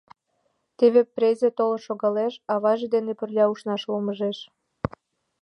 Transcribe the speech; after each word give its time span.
Теве 0.77 1.01
презе 1.15 1.49
толын 1.57 1.79
шогалеш, 1.87 2.33
аваж 2.53 2.79
дене 2.93 3.13
пырля 3.19 3.45
ушнаш 3.53 3.81
ломыжеш. 3.91 4.37